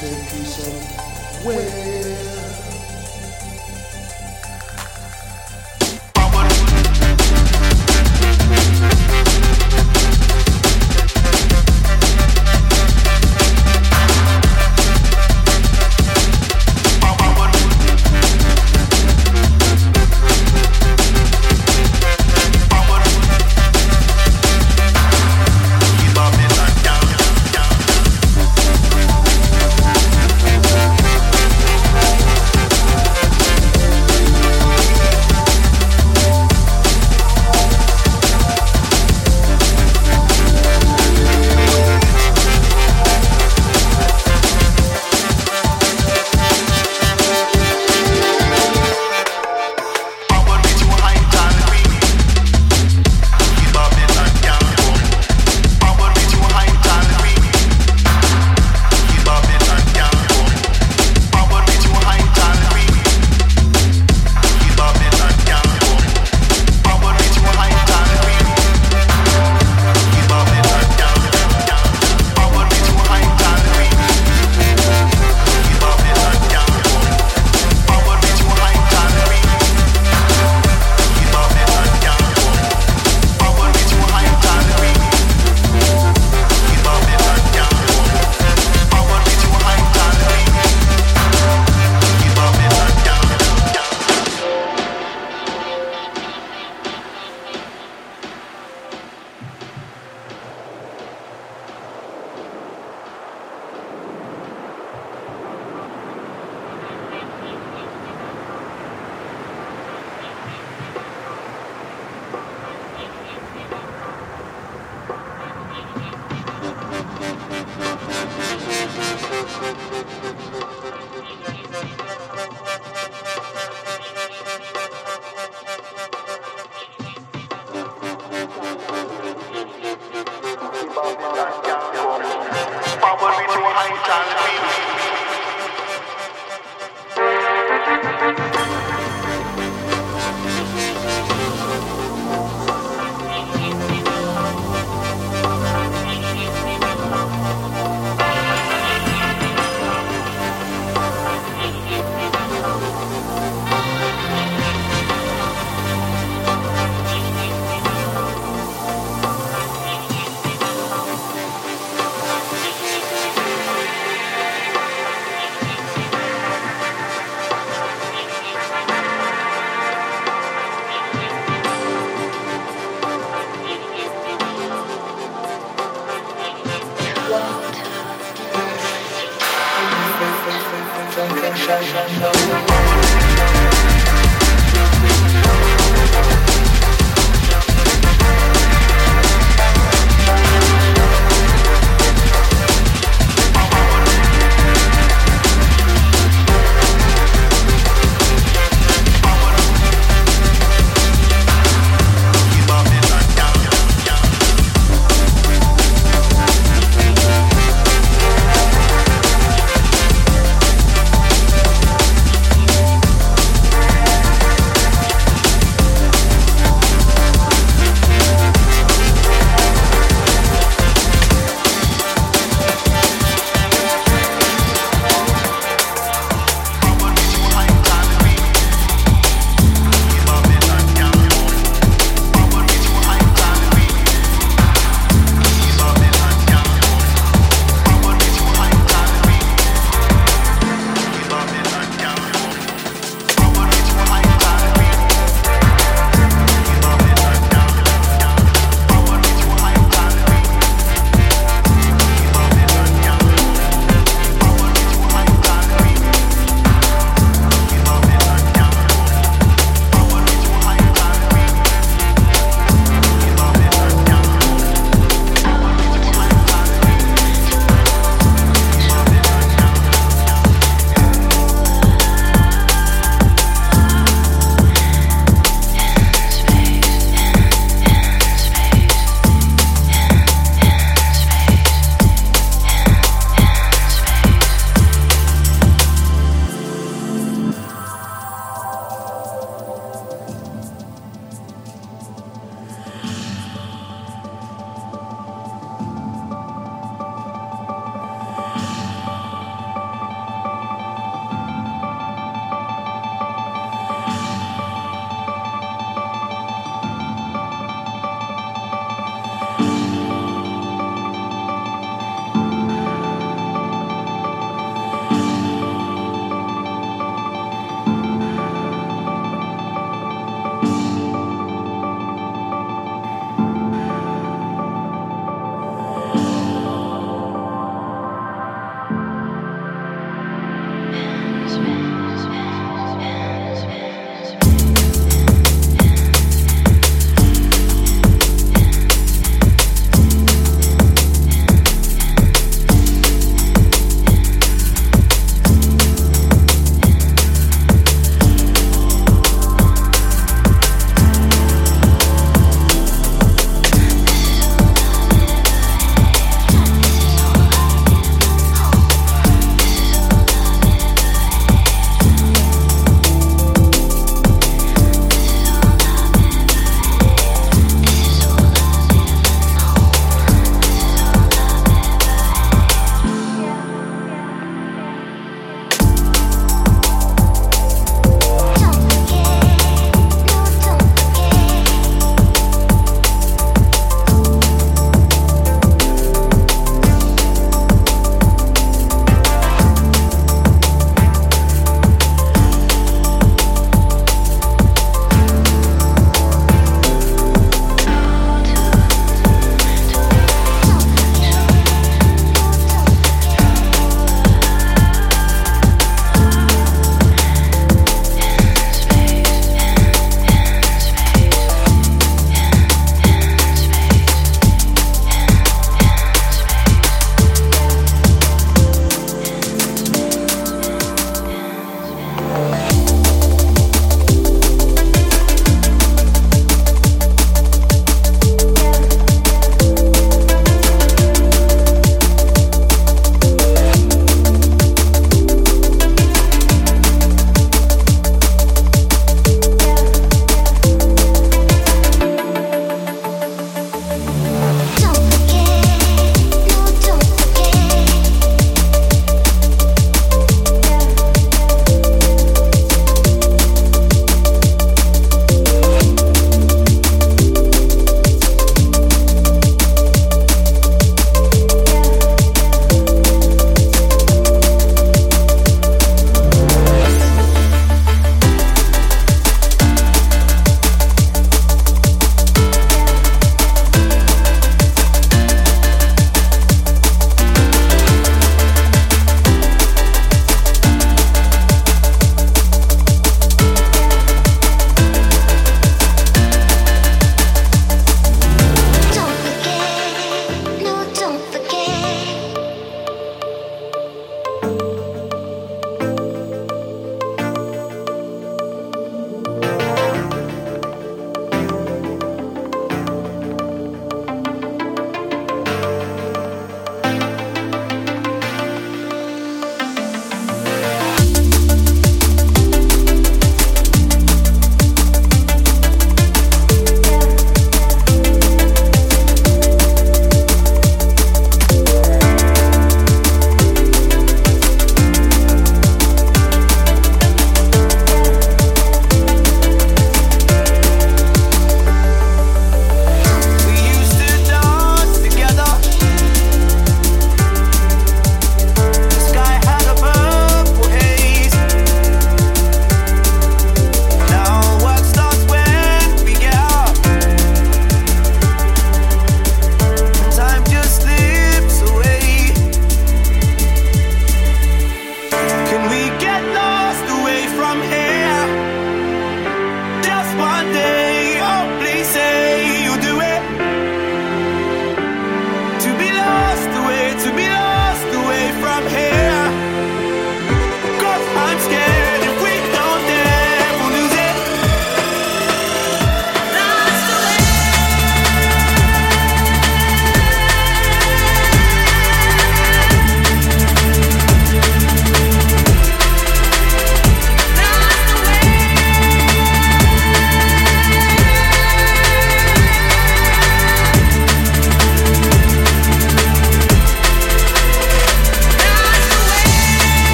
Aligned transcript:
temptation. 0.00 0.72
Wait. 1.44 2.29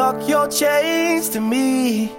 Lock 0.00 0.26
your 0.26 0.48
chains 0.48 1.28
to 1.28 1.42
me 1.42 2.10